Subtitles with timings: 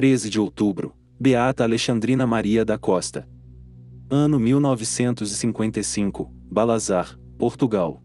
[0.00, 3.28] 13 de outubro, Beata Alexandrina Maria da Costa.
[4.08, 8.02] Ano 1955, Balazar, Portugal.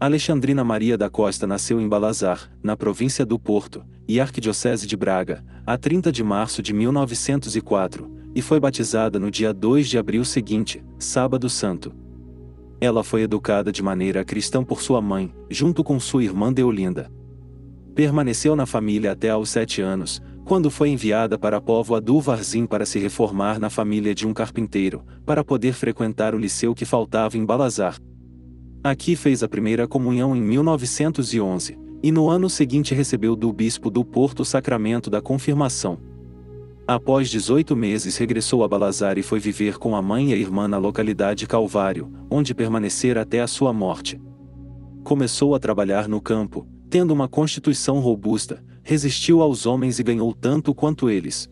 [0.00, 5.44] Alexandrina Maria da Costa nasceu em Balazar, na província do Porto, e Arquidiocese de Braga,
[5.64, 10.84] a 30 de março de 1904, e foi batizada no dia 2 de abril seguinte,
[10.98, 11.94] Sábado Santo.
[12.80, 17.08] Ela foi educada de maneira cristã por sua mãe, junto com sua irmã Deolinda.
[17.94, 22.66] Permaneceu na família até aos sete anos, quando foi enviada para a Póvoa do Varzim
[22.66, 27.38] para se reformar na família de um carpinteiro, para poder frequentar o liceu que faltava
[27.38, 27.96] em Balazar.
[28.82, 34.04] Aqui fez a primeira comunhão em 1911, e no ano seguinte recebeu do bispo do
[34.04, 35.98] Porto o sacramento da confirmação.
[36.86, 40.68] Após 18 meses regressou a Balazar e foi viver com a mãe e a irmã
[40.68, 44.20] na localidade Calvário, onde permanecer até a sua morte.
[45.02, 50.74] Começou a trabalhar no campo, tendo uma constituição robusta, resistiu aos homens e ganhou tanto
[50.74, 51.50] quanto eles.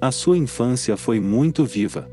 [0.00, 2.10] A sua infância foi muito viva.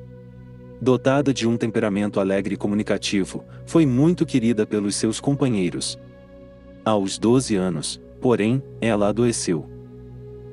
[0.79, 5.97] Dotada de um temperamento alegre e comunicativo, foi muito querida pelos seus companheiros.
[6.85, 9.67] Aos 12 anos, porém, ela adoeceu.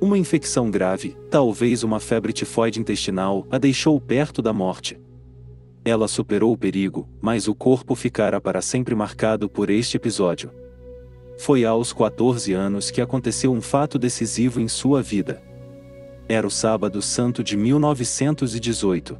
[0.00, 4.98] Uma infecção grave, talvez uma febre tifoide intestinal, a deixou perto da morte.
[5.84, 10.50] Ela superou o perigo, mas o corpo ficara para sempre marcado por este episódio.
[11.38, 15.42] Foi aos 14 anos que aconteceu um fato decisivo em sua vida.
[16.28, 19.18] Era o Sábado Santo de 1918.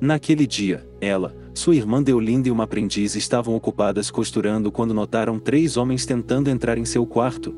[0.00, 5.76] Naquele dia, ela, sua irmã Deolinda e uma aprendiz estavam ocupadas costurando quando notaram três
[5.76, 7.54] homens tentando entrar em seu quarto.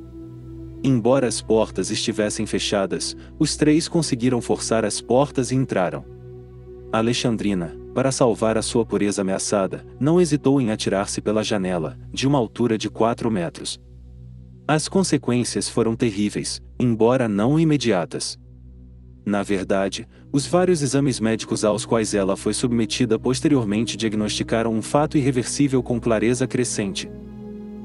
[0.84, 6.04] Embora as portas estivessem fechadas, os três conseguiram forçar as portas e entraram.
[6.92, 12.38] Alexandrina, para salvar a sua pureza ameaçada, não hesitou em atirar-se pela janela, de uma
[12.38, 13.80] altura de 4 metros.
[14.66, 18.38] As consequências foram terríveis, embora não imediatas.
[19.24, 25.18] Na verdade, os vários exames médicos aos quais ela foi submetida posteriormente diagnosticaram um fato
[25.18, 27.10] irreversível com clareza crescente.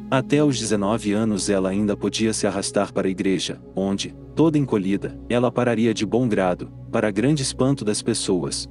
[0.10, 5.20] Até os 19 anos ela ainda podia se arrastar para a igreja, onde, toda encolhida,
[5.28, 8.70] ela pararia de bom grado, para grande espanto das pessoas,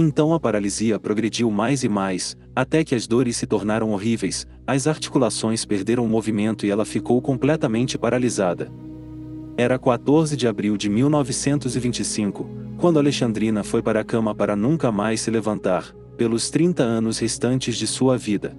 [0.00, 4.86] então a paralisia progrediu mais e mais, até que as dores se tornaram horríveis, as
[4.86, 8.70] articulações perderam o movimento e ela ficou completamente paralisada.
[9.56, 15.20] Era 14 de abril de 1925, quando Alexandrina foi para a cama para nunca mais
[15.20, 18.56] se levantar, pelos 30 anos restantes de sua vida.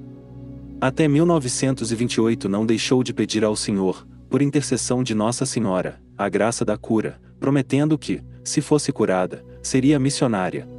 [0.82, 6.66] Até 1928 não deixou de pedir ao Senhor, por intercessão de Nossa Senhora, a graça
[6.66, 10.79] da cura, prometendo que, se fosse curada, seria missionária.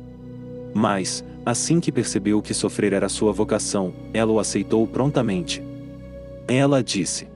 [0.74, 5.62] Mas, assim que percebeu que sofrer era sua vocação, ela o aceitou prontamente.
[6.46, 7.28] Ela disse: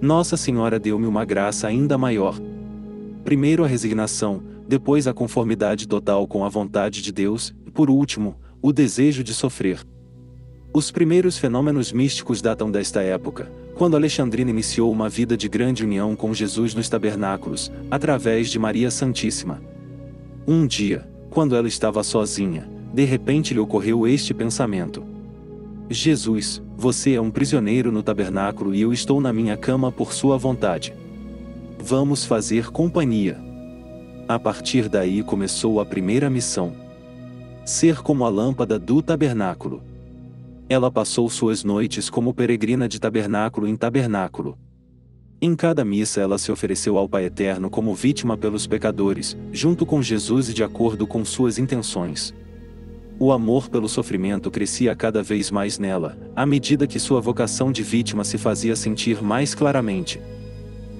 [0.00, 2.38] Nossa Senhora deu-me uma graça ainda maior.
[3.24, 8.36] Primeiro a resignação, depois a conformidade total com a vontade de Deus, e por último,
[8.62, 9.80] o desejo de sofrer.
[10.72, 16.16] Os primeiros fenômenos místicos datam desta época, quando Alexandrina iniciou uma vida de grande união
[16.16, 19.62] com Jesus nos tabernáculos, através de Maria Santíssima.
[20.46, 25.02] Um dia, quando ela estava sozinha, de repente lhe ocorreu este pensamento:
[25.90, 30.38] Jesus, você é um prisioneiro no tabernáculo e eu estou na minha cama por sua
[30.38, 30.94] vontade.
[31.78, 33.36] Vamos fazer companhia.
[34.28, 36.72] A partir daí começou a primeira missão:
[37.64, 39.82] ser como a lâmpada do tabernáculo.
[40.68, 44.56] Ela passou suas noites como peregrina de tabernáculo em tabernáculo,
[45.40, 50.00] em cada missa ela se ofereceu ao Pai Eterno como vítima pelos pecadores, junto com
[50.00, 52.34] Jesus e de acordo com suas intenções.
[53.18, 57.82] O amor pelo sofrimento crescia cada vez mais nela, à medida que sua vocação de
[57.82, 60.20] vítima se fazia sentir mais claramente.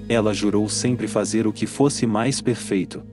[0.07, 3.03] Ela jurou sempre fazer o que fosse mais perfeito.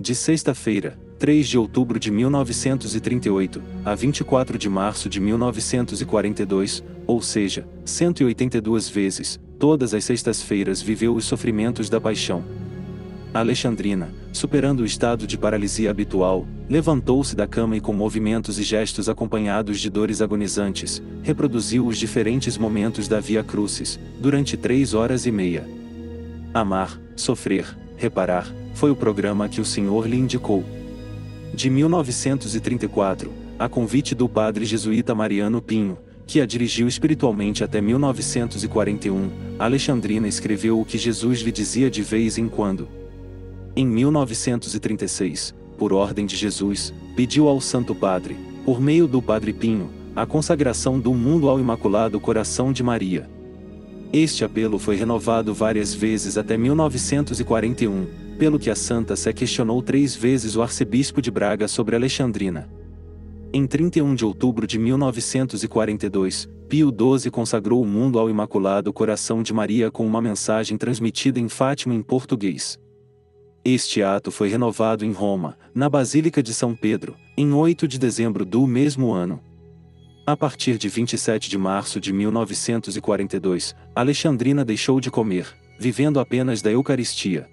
[0.00, 7.66] De sexta-feira, 3 de outubro de 1938, a 24 de março de 1942, ou seja,
[7.84, 12.44] 182 vezes, todas as sextas-feiras viveu os sofrimentos da paixão.
[13.32, 19.08] Alexandrina, superando o estado de paralisia habitual, levantou-se da cama e com movimentos e gestos
[19.08, 25.30] acompanhados de dores agonizantes, reproduziu os diferentes momentos da Via Crucis, durante três horas e
[25.30, 25.68] meia.
[26.54, 27.66] Amar, sofrer,
[27.96, 30.64] reparar, foi o programa que o Senhor lhe indicou.
[31.52, 39.30] De 1934, a convite do padre jesuíta Mariano Pinho, que a dirigiu espiritualmente até 1941,
[39.58, 42.88] Alexandrina escreveu o que Jesus lhe dizia de vez em quando.
[43.76, 49.88] Em 1936, por ordem de Jesus, pediu ao Santo Padre, por meio do Padre Pinho,
[50.16, 53.30] a consagração do mundo ao Imaculado Coração de Maria.
[54.12, 58.06] Este apelo foi renovado várias vezes até 1941,
[58.38, 62.68] pelo que a Santa Sé questionou três vezes o arcebispo de Braga sobre Alexandrina.
[63.58, 69.50] Em 31 de outubro de 1942, Pio XII consagrou o mundo ao Imaculado Coração de
[69.54, 72.78] Maria com uma mensagem transmitida em Fátima em português.
[73.64, 78.44] Este ato foi renovado em Roma, na Basílica de São Pedro, em 8 de dezembro
[78.44, 79.40] do mesmo ano.
[80.26, 85.46] A partir de 27 de março de 1942, Alexandrina deixou de comer,
[85.78, 87.48] vivendo apenas da Eucaristia.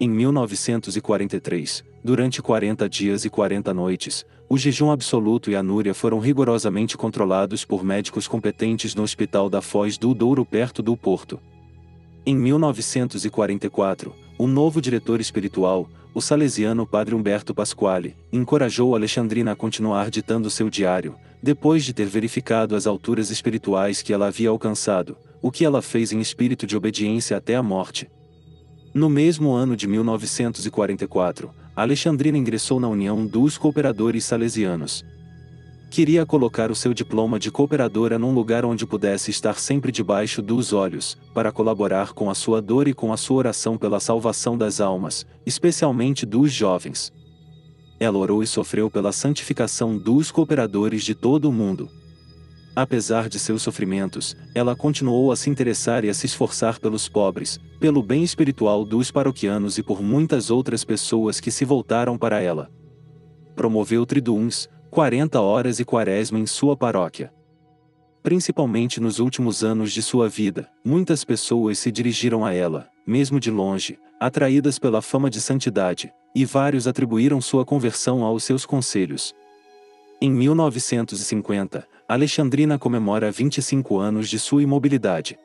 [0.00, 6.18] Em 1943, durante 40 dias e 40 noites, o jejum absoluto e a núria foram
[6.18, 11.40] rigorosamente controlados por médicos competentes no Hospital da Foz do Douro perto do Porto.
[12.26, 20.10] Em 1944, o novo diretor espiritual, o salesiano Padre Humberto Pasquale, encorajou Alexandrina a continuar
[20.10, 25.50] ditando seu diário, depois de ter verificado as alturas espirituais que ela havia alcançado, o
[25.50, 28.10] que ela fez em espírito de obediência até a morte.
[28.94, 35.02] No mesmo ano de 1944, Alexandrina ingressou na União dos Cooperadores Salesianos,
[35.90, 40.74] queria colocar o seu diploma de cooperadora num lugar onde pudesse estar sempre debaixo dos
[40.74, 44.82] olhos, para colaborar com a sua dor e com a sua oração pela salvação das
[44.82, 47.10] almas, especialmente dos jovens.
[47.98, 51.88] Ela orou e sofreu pela santificação dos cooperadores de todo o mundo.
[52.74, 57.60] Apesar de seus sofrimentos, ela continuou a se interessar e a se esforçar pelos pobres,
[57.78, 62.70] pelo bem espiritual dos paroquianos e por muitas outras pessoas que se voltaram para ela.
[63.54, 67.30] Promoveu triduns, 40 horas e quaresma em sua paróquia.
[68.22, 73.50] Principalmente nos últimos anos de sua vida, muitas pessoas se dirigiram a ela, mesmo de
[73.50, 79.34] longe, atraídas pela fama de santidade, e vários atribuíram sua conversão aos seus conselhos.
[80.24, 85.36] Em 1950, Alexandrina comemora 25 anos de sua imobilidade.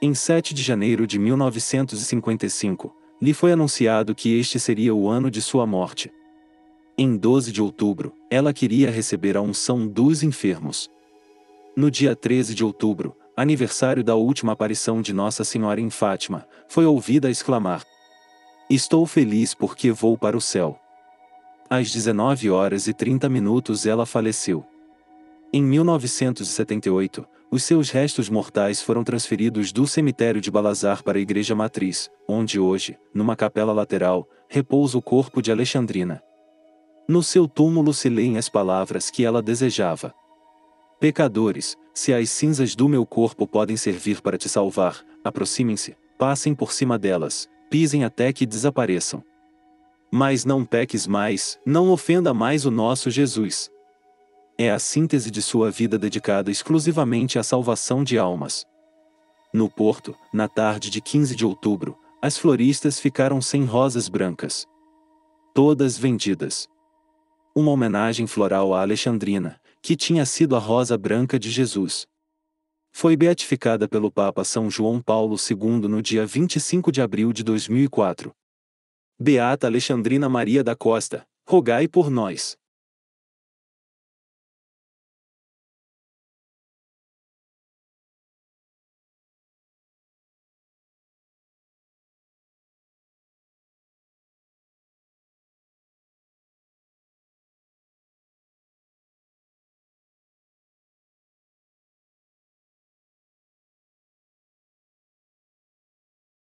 [0.00, 5.42] Em 7 de janeiro de 1955, lhe foi anunciado que este seria o ano de
[5.42, 6.10] sua morte.
[6.96, 10.88] Em 12 de outubro, ela queria receber a unção dos enfermos.
[11.76, 16.86] No dia 13 de outubro, aniversário da última aparição de Nossa Senhora em Fátima, foi
[16.86, 17.84] ouvida exclamar:
[18.70, 20.80] Estou feliz porque vou para o céu.
[21.72, 24.66] Às 19 horas e 30 minutos ela faleceu.
[25.52, 31.54] Em 1978, os seus restos mortais foram transferidos do cemitério de Balazar para a igreja
[31.54, 36.20] matriz, onde hoje, numa capela lateral, repousa o corpo de Alexandrina.
[37.08, 40.12] No seu túmulo se leem as palavras que ela desejava.
[40.98, 46.72] Pecadores, se as cinzas do meu corpo podem servir para te salvar, aproximem-se, passem por
[46.72, 49.22] cima delas, pisem até que desapareçam.
[50.12, 53.70] Mas não peques mais, não ofenda mais o nosso Jesus.
[54.58, 58.64] É a síntese de sua vida dedicada exclusivamente à salvação de almas.
[59.54, 64.66] No Porto, na tarde de 15 de outubro, as floristas ficaram sem rosas brancas.
[65.54, 66.68] Todas vendidas
[67.54, 72.06] uma homenagem floral a Alexandrina, que tinha sido a rosa branca de Jesus.
[72.92, 78.32] Foi beatificada pelo Papa São João Paulo II no dia 25 de abril de 2004.
[79.22, 82.56] Beata Alexandrina Maria da Costa, rogai por nós.